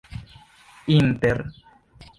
[0.95, 1.39] inter